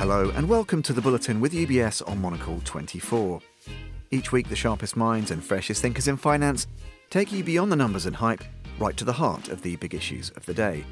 [0.00, 3.38] Hello, and welcome to the Bulletin with UBS on Monocle 24.
[4.10, 6.66] Each week, the sharpest minds and freshest thinkers in finance
[7.10, 8.42] take you beyond the numbers and hype,
[8.78, 10.86] right to the heart of the big issues of the day.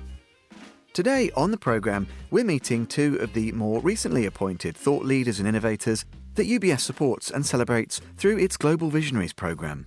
[0.92, 5.48] Today on the programme, we're meeting two of the more recently appointed thought leaders and
[5.48, 6.04] innovators
[6.34, 9.86] that UBS supports and celebrates through its Global Visionaries programme.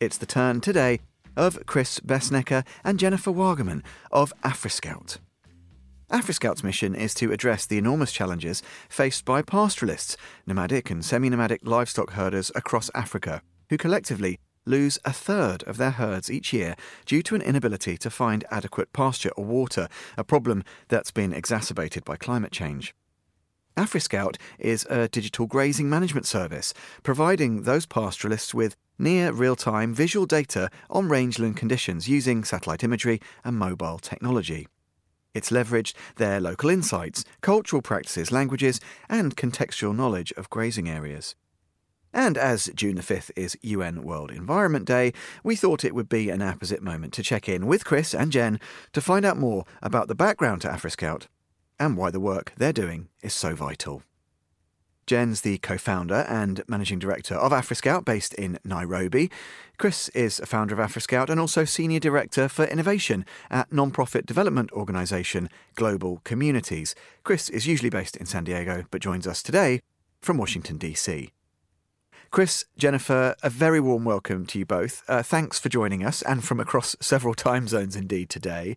[0.00, 1.00] It's the turn today
[1.36, 5.18] of Chris Bessenecker and Jennifer Waugaman of AfriScout.
[6.10, 10.16] AfriScout's mission is to address the enormous challenges faced by pastoralists,
[10.46, 15.90] nomadic and semi nomadic livestock herders across Africa, who collectively lose a third of their
[15.90, 20.62] herds each year due to an inability to find adequate pasture or water, a problem
[20.86, 22.94] that's been exacerbated by climate change.
[23.76, 30.24] AfriScout is a digital grazing management service, providing those pastoralists with near real time visual
[30.24, 34.68] data on rangeland conditions using satellite imagery and mobile technology.
[35.36, 41.34] It's leveraged their local insights, cultural practices, languages, and contextual knowledge of grazing areas.
[42.10, 45.12] And as June the 5th is UN World Environment Day,
[45.44, 48.58] we thought it would be an apposite moment to check in with Chris and Jen
[48.94, 51.26] to find out more about the background to AfriScout
[51.78, 54.02] and why the work they're doing is so vital.
[55.06, 59.30] Jen's the co founder and managing director of AfriScout based in Nairobi.
[59.78, 64.72] Chris is a founder of AfriScout and also senior director for innovation at non-profit development
[64.72, 66.94] organisation Global Communities.
[67.24, 69.80] Chris is usually based in San Diego but joins us today
[70.20, 71.30] from Washington, D.C.
[72.30, 75.04] Chris, Jennifer, a very warm welcome to you both.
[75.08, 78.76] Uh, thanks for joining us and from across several time zones indeed today.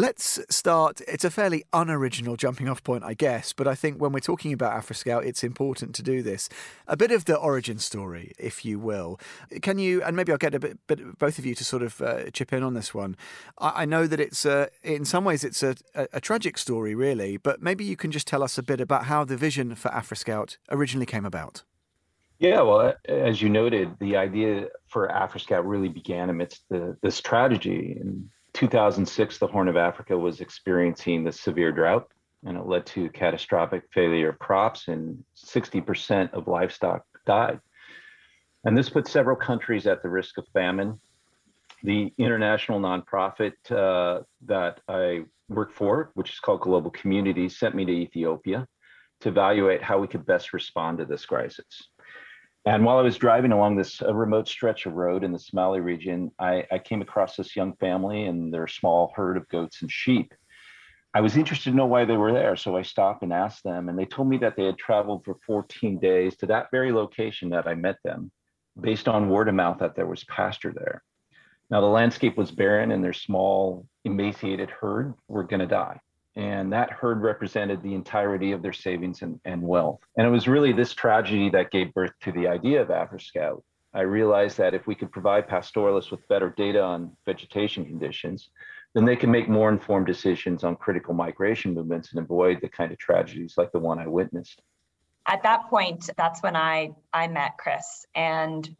[0.00, 1.00] Let's start.
[1.08, 4.52] It's a fairly unoriginal jumping off point, I guess, but I think when we're talking
[4.52, 6.48] about AfriScout, it's important to do this.
[6.86, 9.18] A bit of the origin story, if you will.
[9.60, 12.00] Can you, and maybe I'll get a bit, bit both of you to sort of
[12.00, 13.16] uh, chip in on this one.
[13.58, 16.94] I, I know that it's, a, in some ways, it's a, a, a tragic story,
[16.94, 19.88] really, but maybe you can just tell us a bit about how the vision for
[19.88, 21.64] AfriScout originally came about.
[22.38, 27.96] Yeah, well, as you noted, the idea for AfriScout really began amidst the, this tragedy.
[28.00, 32.08] And 2006, the Horn of Africa was experiencing the severe drought,
[32.44, 37.60] and it led to catastrophic failure of crops, and 60% of livestock died.
[38.64, 41.00] And this put several countries at the risk of famine.
[41.82, 47.84] The international nonprofit uh, that I work for, which is called Global Communities, sent me
[47.84, 48.66] to Ethiopia
[49.20, 51.88] to evaluate how we could best respond to this crisis.
[52.64, 55.80] And while I was driving along this uh, remote stretch of road in the Somali
[55.80, 59.90] region, I, I came across this young family and their small herd of goats and
[59.90, 60.34] sheep.
[61.14, 63.88] I was interested to know why they were there, so I stopped and asked them,
[63.88, 67.48] and they told me that they had traveled for 14 days to that very location
[67.50, 68.30] that I met them,
[68.78, 71.02] based on word of mouth that there was pasture there.
[71.70, 76.00] Now, the landscape was barren, and their small, emaciated herd were going to die
[76.38, 79.98] and that herd represented the entirety of their savings and, and wealth.
[80.16, 83.62] And it was really this tragedy that gave birth to the idea of AfriScout.
[83.92, 88.50] I realized that if we could provide pastoralists with better data on vegetation conditions,
[88.94, 92.92] then they can make more informed decisions on critical migration movements and avoid the kind
[92.92, 94.62] of tragedies like the one I witnessed.
[95.26, 98.76] At that point, that's when I, I met Chris, and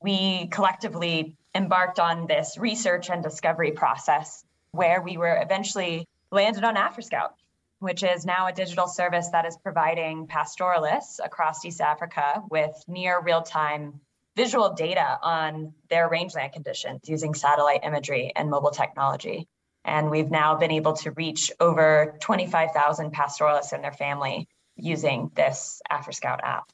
[0.00, 6.76] we collectively embarked on this research and discovery process where we were eventually landed on
[6.76, 7.30] AfriScout,
[7.78, 13.20] which is now a digital service that is providing pastoralists across East Africa with near
[13.20, 14.00] real time
[14.34, 19.46] visual data on their rangeland conditions using satellite imagery and mobile technology.
[19.84, 25.82] And we've now been able to reach over 25,000 pastoralists and their family using this
[25.90, 26.72] AfriScout app.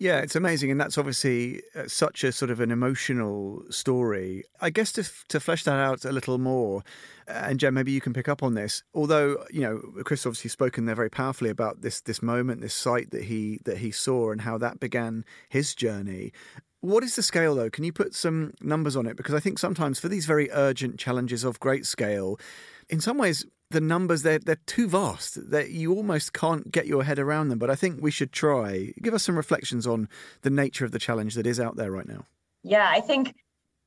[0.00, 4.44] Yeah, it's amazing, and that's obviously uh, such a sort of an emotional story.
[4.58, 6.82] I guess to to flesh that out a little more,
[7.28, 8.82] uh, and Jen, maybe you can pick up on this.
[8.94, 13.10] Although you know, Chris obviously spoken there very powerfully about this this moment, this sight
[13.10, 16.32] that he that he saw, and how that began his journey.
[16.80, 17.68] What is the scale, though?
[17.68, 19.18] Can you put some numbers on it?
[19.18, 22.40] Because I think sometimes for these very urgent challenges of great scale,
[22.88, 27.04] in some ways the numbers they're they're too vast that you almost can't get your
[27.04, 27.58] head around them.
[27.58, 28.92] But I think we should try.
[29.00, 30.08] Give us some reflections on
[30.42, 32.26] the nature of the challenge that is out there right now.
[32.62, 33.34] Yeah, I think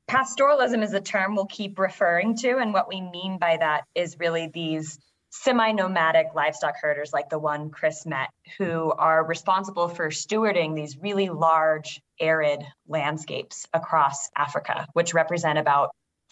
[0.10, 4.18] pastoralism is a term we'll keep referring to, and what we mean by that is
[4.20, 4.98] really these
[5.32, 8.30] semi-nomadic livestock herders like the one Chris met
[8.60, 15.90] who are responsible for stewarding these really large arid landscapes across Africa which represent about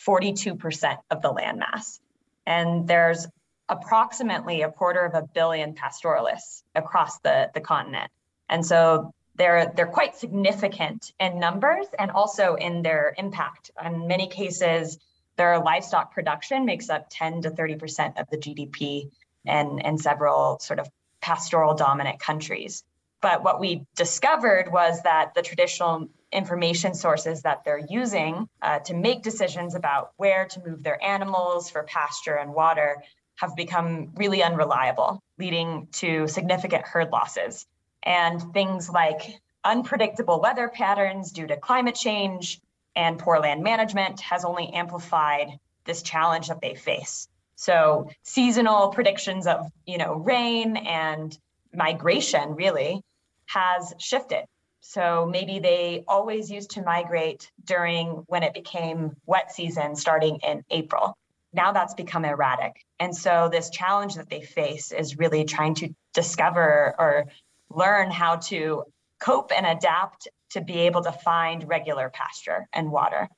[0.07, 1.99] 42% of the landmass
[2.45, 3.27] and there's
[3.71, 8.11] approximately a quarter of a billion pastoralists across the, the continent.
[8.49, 13.71] And so they're they're quite significant in numbers and also in their impact.
[13.83, 14.99] In many cases,
[15.37, 19.09] their livestock production makes up 10 to 30% of the GDP
[19.45, 20.89] and, in several sort of
[21.21, 22.83] pastoral dominant countries.
[23.21, 28.93] But what we discovered was that the traditional information sources that they're using uh, to
[28.93, 33.01] make decisions about where to move their animals for pasture and water
[33.41, 37.65] have become really unreliable, leading to significant herd losses.
[38.03, 42.61] And things like unpredictable weather patterns due to climate change
[42.95, 47.27] and poor land management has only amplified this challenge that they face.
[47.55, 51.35] So seasonal predictions of, you know, rain and
[51.73, 53.01] migration really
[53.47, 54.45] has shifted.
[54.81, 60.63] So maybe they always used to migrate during when it became wet season starting in
[60.69, 61.17] April.
[61.53, 62.83] Now that's become erratic.
[62.99, 67.25] And so this challenge that they face is really trying to discover or
[67.69, 68.83] learn how to
[69.19, 73.29] cope and adapt to be able to find regular pasture and water.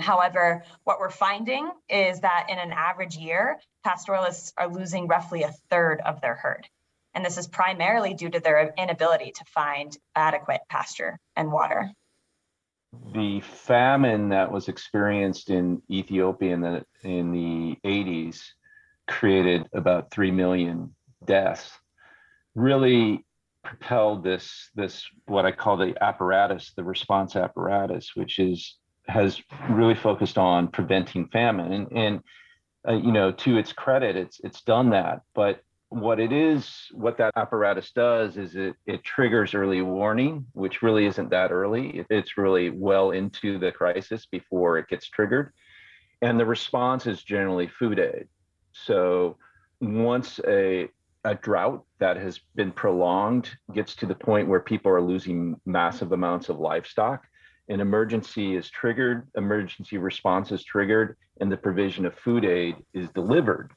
[0.00, 5.52] However, what we're finding is that in an average year, pastoralists are losing roughly a
[5.70, 6.68] third of their herd.
[7.14, 11.90] And this is primarily due to their inability to find adequate pasture and water.
[13.12, 18.42] The famine that was experienced in Ethiopia in the, in the 80s
[19.06, 20.94] created about 3 million
[21.24, 21.70] deaths.
[22.54, 23.24] Really
[23.62, 28.76] propelled this this what I call the apparatus, the response apparatus, which is
[29.08, 31.72] has really focused on preventing famine.
[31.72, 32.20] And, and
[32.86, 35.22] uh, you know, to its credit, it's it's done that.
[35.34, 35.60] But
[35.94, 41.06] what it is, what that apparatus does is it it triggers early warning, which really
[41.06, 42.04] isn't that early.
[42.10, 45.52] It's really well into the crisis before it gets triggered.
[46.20, 48.26] And the response is generally food aid.
[48.72, 49.36] So
[49.80, 50.88] once a
[51.24, 56.12] a drought that has been prolonged gets to the point where people are losing massive
[56.12, 57.22] amounts of livestock,
[57.68, 63.08] an emergency is triggered, emergency response is triggered, and the provision of food aid is
[63.10, 63.70] delivered.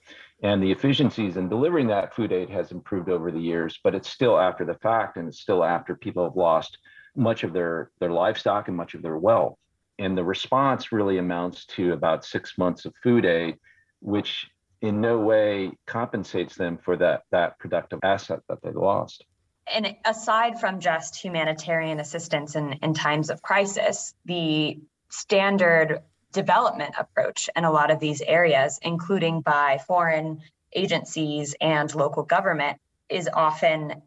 [0.43, 4.09] And the efficiencies in delivering that food aid has improved over the years, but it's
[4.09, 6.77] still after the fact and it's still after people have lost
[7.15, 9.57] much of their, their livestock and much of their wealth.
[9.97, 13.57] And the response really amounts to about six months of food aid,
[13.99, 14.47] which
[14.81, 19.25] in no way compensates them for that that productive asset that they lost.
[19.73, 24.79] And aside from just humanitarian assistance in, in times of crisis, the
[25.09, 30.41] standard development approach in a lot of these areas, including by foreign
[30.73, 32.79] agencies and local government,
[33.09, 34.01] is often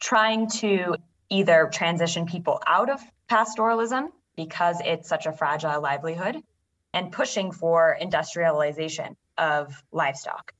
[0.00, 0.96] trying to
[1.28, 6.42] either transition people out of pastoralism because it's such a fragile livelihood
[6.92, 10.52] and pushing for industrialization of livestock,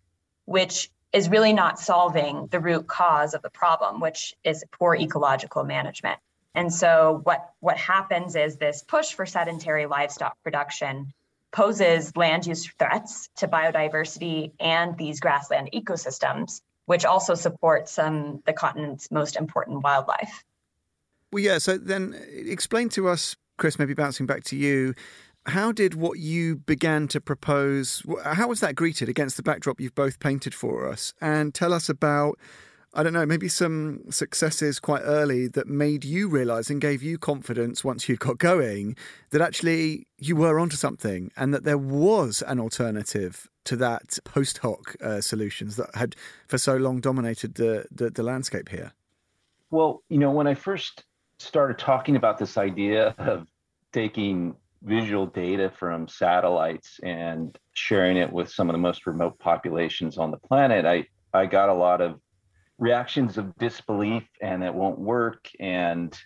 [0.45, 5.65] which is really not solving the root cause of the problem, which is poor ecological
[5.65, 6.19] management.
[6.55, 11.13] And so what, what happens is this push for sedentary livestock production
[11.53, 18.53] poses land use threats to biodiversity and these grassland ecosystems, which also support some the
[18.53, 20.45] continent's most important wildlife.
[21.33, 21.59] Well, yeah.
[21.59, 23.79] So then, explain to us, Chris.
[23.79, 24.95] Maybe bouncing back to you,
[25.47, 29.95] how did what you began to propose, how was that greeted against the backdrop you've
[29.95, 31.15] both painted for us?
[31.21, 32.39] And tell us about,
[32.93, 37.19] I don't know, maybe some successes quite early that made you realize and gave you
[37.19, 38.97] confidence once you'd got going
[39.31, 44.59] that actually you were onto something and that there was an alternative to that post
[44.59, 46.17] hoc uh, solutions that had
[46.49, 48.93] for so long dominated the, the, the landscape here.
[49.71, 51.05] Well, you know, when I first
[51.39, 53.47] started talking about this idea of
[53.93, 60.19] taking visual data from satellites and sharing it with some of the most remote populations
[60.19, 62.21] on the planet, I, I got a lot of
[62.81, 65.49] reactions of disbelief and it won't work.
[65.61, 66.19] And,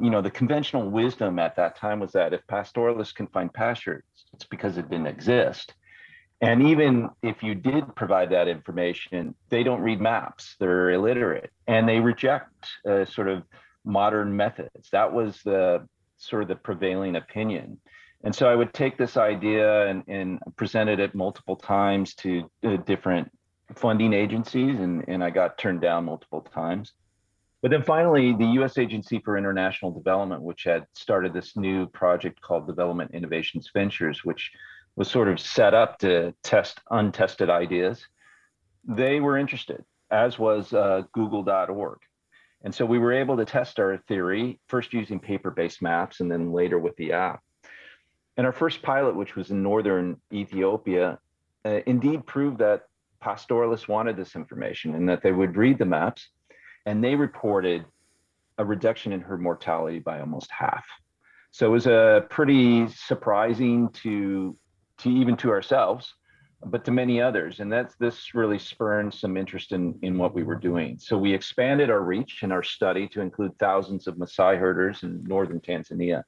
[0.00, 4.02] you know, the conventional wisdom at that time was that if pastoralists can find pasture,
[4.32, 5.74] it's because it didn't exist.
[6.40, 11.88] And even if you did provide that information, they don't read maps, they're illiterate, and
[11.88, 12.54] they reject
[12.88, 13.42] uh, sort of
[13.84, 14.88] modern methods.
[14.92, 15.86] That was the
[16.16, 17.80] sort of the prevailing opinion.
[18.24, 22.76] And so I would take this idea and, and presented it multiple times to uh,
[22.78, 23.30] different
[23.74, 26.92] funding agencies, and, and I got turned down multiple times.
[27.60, 32.40] But then finally, the US Agency for International Development, which had started this new project
[32.40, 34.52] called Development Innovations Ventures, which
[34.96, 38.06] was sort of set up to test untested ideas,
[38.84, 41.98] they were interested, as was uh, Google.org.
[42.62, 46.30] And so we were able to test our theory, first using paper based maps and
[46.30, 47.42] then later with the app.
[48.36, 51.18] And our first pilot, which was in northern Ethiopia,
[51.64, 52.82] uh, indeed proved that
[53.20, 56.28] pastoralists wanted this information and that they would read the maps.
[56.86, 57.84] And they reported
[58.56, 60.86] a reduction in herd mortality by almost half.
[61.50, 64.56] So it was a uh, pretty surprising to,
[64.98, 66.14] to even to ourselves
[66.64, 67.60] but to many others.
[67.60, 70.98] And that's this really spurred some interest in, in what we were doing.
[70.98, 75.22] So we expanded our reach in our study to include thousands of Maasai herders in
[75.24, 76.24] northern Tanzania.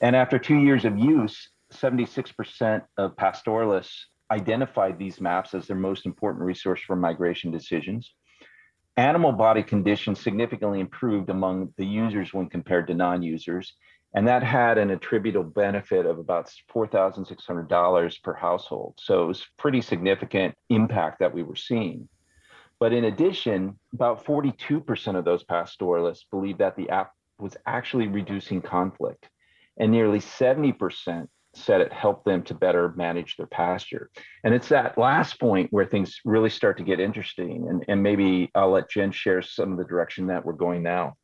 [0.00, 6.06] And after two years of use, 76% of pastoralists identified these maps as their most
[6.06, 8.14] important resource for migration decisions.
[8.96, 13.74] Animal body condition significantly improved among the users when compared to non users.
[14.14, 18.94] And that had an attributable benefit of about $4,600 per household.
[18.98, 22.08] So it was pretty significant impact that we were seeing.
[22.80, 28.62] But in addition, about 42% of those pastoralists believe that the app was actually reducing
[28.62, 29.28] conflict.
[29.78, 34.10] And nearly 70% said it helped them to better manage their pasture.
[34.44, 37.66] And it's that last point where things really start to get interesting.
[37.68, 41.16] And, and maybe I'll let Jen share some of the direction that we're going now.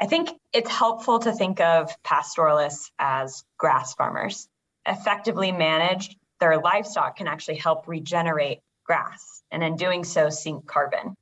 [0.00, 4.48] I think it's helpful to think of pastoralists as grass farmers.
[4.86, 11.16] Effectively managed, their livestock can actually help regenerate grass, and in doing so, sink carbon.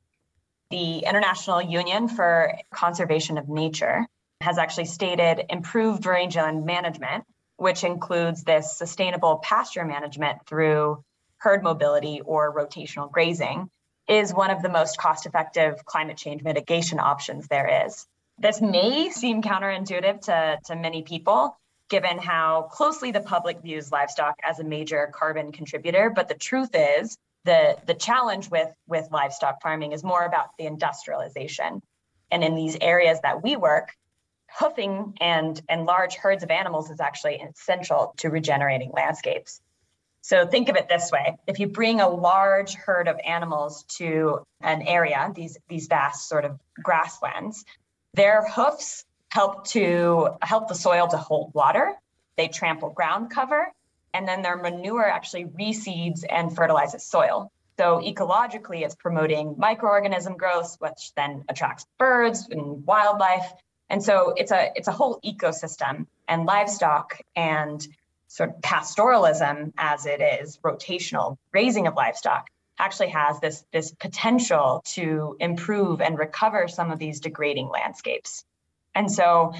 [0.71, 4.07] The International Union for Conservation of Nature
[4.41, 7.25] has actually stated improved range rangeland management,
[7.61, 11.05] which includes this sustainable pasture management through
[11.37, 13.69] herd mobility or rotational grazing,
[14.09, 18.07] is one of the most cost effective climate change mitigation options there is.
[18.39, 21.55] This may seem counterintuitive to, to many people,
[21.91, 26.09] given how closely the public views livestock as a major carbon contributor.
[26.09, 30.65] But the truth is, the, the challenge with, with livestock farming is more about the
[30.65, 31.83] industrialization.
[32.31, 33.91] And in these areas that we work,
[34.59, 39.61] hoofing and, and large herds of animals is actually essential to regenerating landscapes.
[40.23, 41.37] So think of it this way.
[41.47, 46.45] If you bring a large herd of animals to an area, these, these vast sort
[46.45, 47.65] of grasslands,
[48.15, 51.95] their hoofs help to help the soil to hold water.
[52.37, 53.73] They trample ground cover,
[54.13, 57.51] and then their manure actually reseeds and fertilizes soil.
[57.79, 63.51] So ecologically, it's promoting microorganism growth, which then attracts birds and wildlife.
[63.91, 66.07] And so it's a it's a whole ecosystem.
[66.29, 67.87] And livestock and
[68.29, 74.83] sort of pastoralism, as it is rotational grazing of livestock, actually has this, this potential
[74.85, 78.45] to improve and recover some of these degrading landscapes.
[78.95, 79.53] And so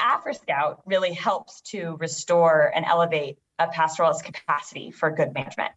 [0.00, 5.72] AfriScout really helps to restore and elevate a pastoralist capacity for good management.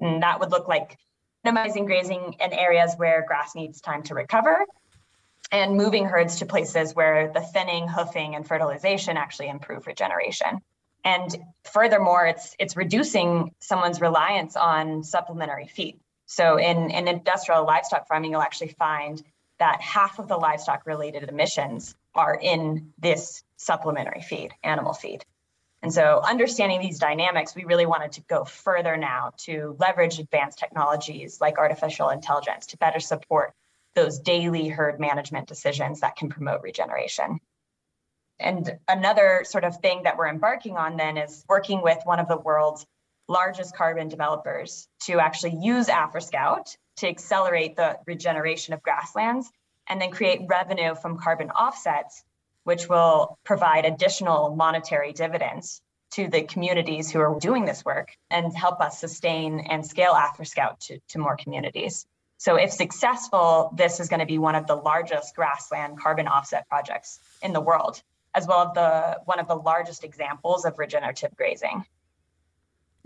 [0.00, 0.98] And that would look like
[1.44, 4.66] minimizing grazing in areas where grass needs time to recover
[5.52, 10.60] and moving herds to places where the thinning, hoofing, and fertilization actually improve regeneration.
[11.04, 16.00] And furthermore, it's it's reducing someone's reliance on supplementary feed.
[16.26, 19.22] So in, in industrial livestock farming, you'll actually find
[19.58, 25.24] that half of the livestock related emissions are in this supplementary feed, animal feed.
[25.82, 30.58] And so understanding these dynamics, we really wanted to go further now to leverage advanced
[30.58, 33.54] technologies like artificial intelligence to better support
[33.96, 37.40] those daily herd management decisions that can promote regeneration.
[38.38, 42.28] And another sort of thing that we're embarking on then is working with one of
[42.28, 42.86] the world's
[43.28, 49.50] largest carbon developers to actually use AfriScout to accelerate the regeneration of grasslands
[49.88, 52.22] and then create revenue from carbon offsets,
[52.64, 55.80] which will provide additional monetary dividends
[56.12, 60.78] to the communities who are doing this work and help us sustain and scale AfriScout
[60.78, 62.06] to, to more communities.
[62.38, 66.68] So if successful, this is going to be one of the largest grassland carbon offset
[66.68, 68.02] projects in the world,
[68.34, 71.84] as well as the one of the largest examples of regenerative grazing.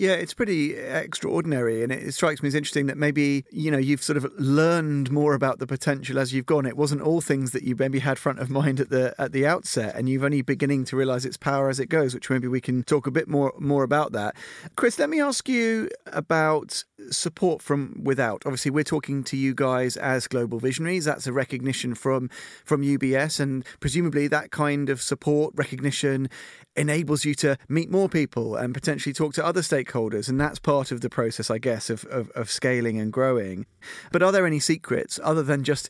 [0.00, 3.76] Yeah, it's pretty uh, extraordinary, and it strikes me as interesting that maybe you know
[3.76, 6.64] you've sort of learned more about the potential as you've gone.
[6.64, 9.47] It wasn't all things that you maybe had front of mind at the at the
[9.47, 12.14] outset, and you've only beginning to realise its power as it goes.
[12.14, 14.37] Which maybe we can talk a bit more more about that.
[14.75, 18.45] Chris, let me ask you about support from without.
[18.47, 21.04] Obviously, we're talking to you guys as global visionaries.
[21.04, 22.30] That's a recognition from
[22.64, 26.30] from UBS, and presumably that kind of support recognition
[26.75, 29.89] enables you to meet more people and potentially talk to other stakeholders.
[29.94, 33.66] And that's part of the process, I guess, of, of, of scaling and growing.
[34.12, 35.88] But are there any secrets other than just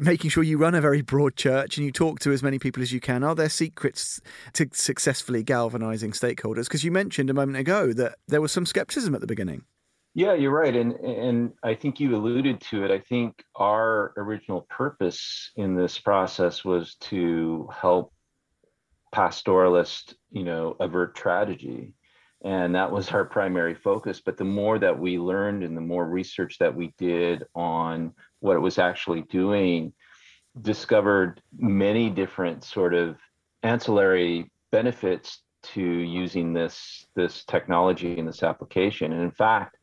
[0.00, 2.82] making sure you run a very broad church and you talk to as many people
[2.82, 3.22] as you can?
[3.22, 4.20] Are there secrets
[4.54, 6.64] to successfully galvanizing stakeholders?
[6.64, 9.64] Because you mentioned a moment ago that there was some skepticism at the beginning.
[10.14, 12.90] Yeah, you're right, and and I think you alluded to it.
[12.90, 18.14] I think our original purpose in this process was to help
[19.14, 21.92] pastoralist, you know, avert tragedy.
[22.44, 24.20] And that was our primary focus.
[24.20, 28.56] But the more that we learned and the more research that we did on what
[28.56, 29.92] it was actually doing,
[30.60, 33.16] discovered many different sort of
[33.62, 39.12] ancillary benefits to using this this technology and this application.
[39.12, 39.76] And in fact,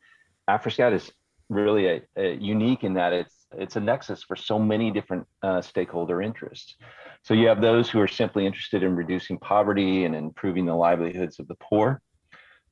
[0.49, 1.11] AfriScout is
[1.49, 5.61] really a, a unique in that it's it's a nexus for so many different uh,
[5.61, 6.75] stakeholder interests.
[7.23, 11.39] So you have those who are simply interested in reducing poverty and improving the livelihoods
[11.39, 12.01] of the poor.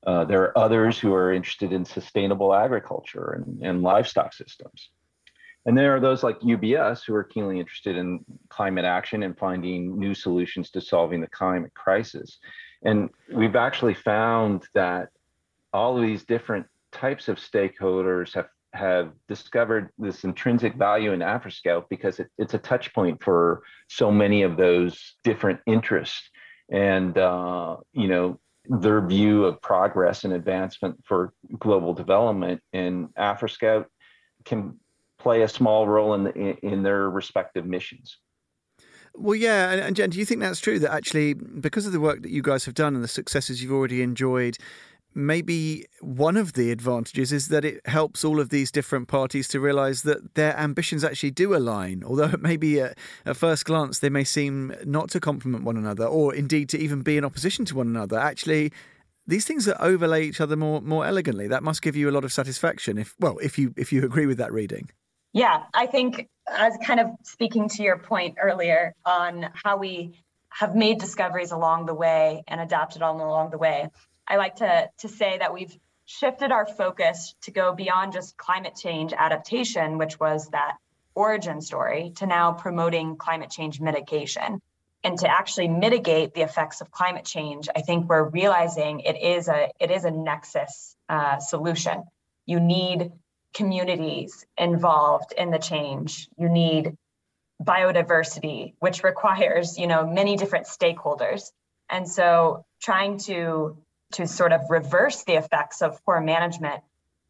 [0.05, 4.89] Uh, there are others who are interested in sustainable agriculture and, and livestock systems.
[5.65, 9.99] And there are those like UBS who are keenly interested in climate action and finding
[9.99, 12.39] new solutions to solving the climate crisis.
[12.83, 15.09] And we've actually found that
[15.71, 21.85] all of these different types of stakeholders have have discovered this intrinsic value in AfriScout
[21.89, 26.29] because it, it's a touch point for so many of those different interests.
[26.71, 28.39] And, uh, you know,
[28.79, 33.85] their view of progress and advancement for global development and AfriScout
[34.45, 34.79] can
[35.19, 38.17] play a small role in, the, in their respective missions.
[39.13, 40.79] Well, yeah, and, and Jen, do you think that's true?
[40.79, 43.73] That actually, because of the work that you guys have done and the successes you've
[43.73, 44.57] already enjoyed,
[45.13, 49.59] maybe one of the advantages is that it helps all of these different parties to
[49.59, 52.03] realize that their ambitions actually do align.
[52.07, 56.33] Although maybe at, at first glance they may seem not to complement one another, or
[56.33, 58.17] indeed to even be in opposition to one another.
[58.17, 58.71] Actually,
[59.27, 61.47] these things that overlay each other more more elegantly.
[61.47, 62.97] That must give you a lot of satisfaction.
[62.97, 64.89] If well, if you if you agree with that reading.
[65.33, 70.13] Yeah, I think as kind of speaking to your point earlier on how we
[70.49, 73.87] have made discoveries along the way and adapted all along the way.
[74.31, 78.77] I like to, to say that we've shifted our focus to go beyond just climate
[78.81, 80.77] change adaptation, which was that
[81.13, 84.61] origin story, to now promoting climate change mitigation.
[85.03, 89.49] And to actually mitigate the effects of climate change, I think we're realizing it is
[89.49, 92.03] a it is a nexus uh, solution.
[92.45, 93.11] You need
[93.53, 96.29] communities involved in the change.
[96.37, 96.95] You need
[97.61, 101.51] biodiversity, which requires you know many different stakeholders.
[101.89, 103.77] And so, trying to
[104.13, 106.81] to sort of reverse the effects of poor management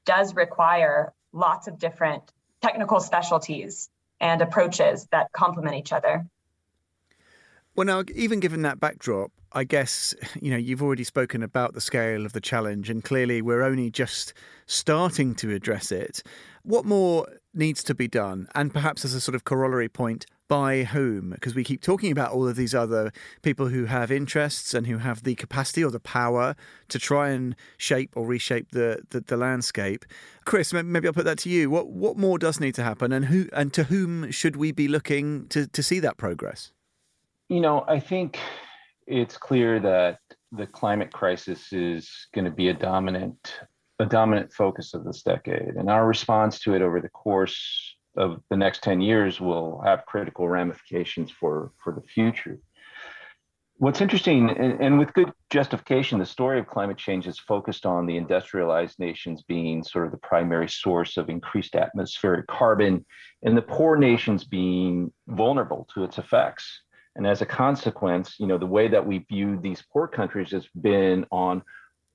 [0.06, 2.24] does require lots of different
[2.62, 3.90] technical specialties
[4.20, 6.26] and approaches that complement each other.
[7.76, 11.82] Well, now, even given that backdrop, I guess, you know, you've already spoken about the
[11.82, 14.34] scale of the challenge, and clearly we're only just
[14.66, 16.22] starting to address it.
[16.64, 18.48] What more needs to be done?
[18.56, 21.30] And perhaps as a sort of corollary point, by whom?
[21.30, 24.98] Because we keep talking about all of these other people who have interests and who
[24.98, 26.58] have the capacity or the power
[26.90, 30.04] to try and shape or reshape the, the, the landscape.
[30.44, 31.70] Chris, maybe I'll put that to you.
[31.70, 34.90] What what more does need to happen, and who and to whom should we be
[34.90, 36.74] looking to to see that progress?
[37.48, 38.38] You know, I think
[39.08, 40.20] it's clear that
[40.52, 43.62] the climate crisis is going to be a dominant
[44.00, 48.42] a dominant focus of this decade, and our response to it over the course of
[48.50, 52.60] the next 10 years will have critical ramifications for, for the future.
[53.78, 58.06] What's interesting, and, and, with good justification, the story of climate change is focused on
[58.06, 63.04] the industrialized nations being sort of the primary source of increased atmospheric carbon,
[63.42, 66.84] and the poor nations being vulnerable to its effects.
[67.16, 70.68] And as a consequence, you know, the way that we view these poor countries has
[70.80, 71.64] been on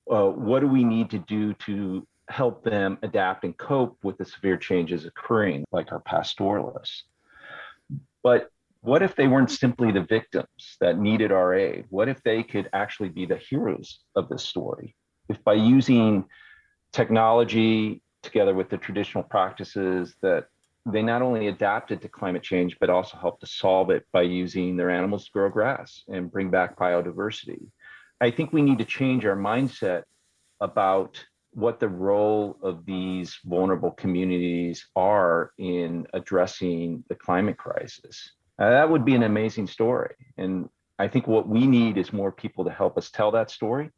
[0.09, 4.25] uh, what do we need to do to help them adapt and cope with the
[4.25, 7.03] severe changes occurring, like our pastoralists.
[8.23, 8.49] But
[8.81, 11.85] what if they weren't simply the victims that needed our aid?
[11.89, 14.95] What if they could actually be the heroes of this story?
[15.29, 16.25] If by using
[16.91, 20.47] technology together with the traditional practices that
[20.85, 24.77] they not only adapted to climate change, but also helped to solve it by using
[24.77, 27.67] their animals to grow grass and bring back biodiversity.
[28.21, 30.03] I think we need to change our mindset
[30.61, 31.23] about
[31.57, 38.33] what the role of these vulnerable communities are in addressing the climate crisis.
[38.59, 40.13] Uh, that would be an amazing story.
[40.37, 43.89] And I think what we need is more people to help us tell that story,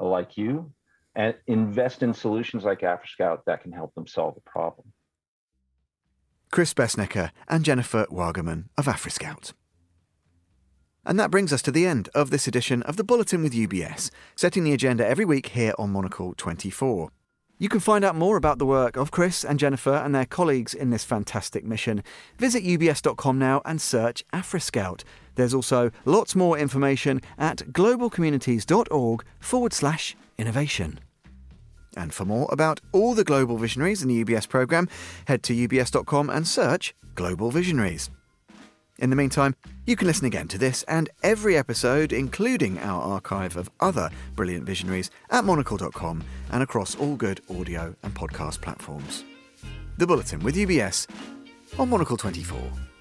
[0.00, 0.72] uh, like you,
[1.14, 4.90] and invest in solutions like AfriScout that can help them solve the problem.
[6.50, 9.52] Chris Bessenecker and Jennifer Waugaman of AfriScout.
[11.04, 14.10] And that brings us to the end of this edition of the Bulletin with UBS,
[14.36, 17.10] setting the agenda every week here on Monocle 24.
[17.58, 20.74] You can find out more about the work of Chris and Jennifer and their colleagues
[20.74, 22.02] in this fantastic mission.
[22.38, 25.04] Visit ubs.com now and search AfriScout.
[25.36, 30.98] There's also lots more information at globalcommunities.org forward slash innovation.
[31.96, 34.88] And for more about all the global visionaries in the UBS programme,
[35.26, 38.10] head to ubs.com and search Global Visionaries.
[39.02, 43.56] In the meantime, you can listen again to this and every episode, including our archive
[43.56, 49.24] of other brilliant visionaries, at monocle.com and across all good audio and podcast platforms.
[49.98, 51.08] The Bulletin with UBS
[51.80, 52.91] on Monocle 24.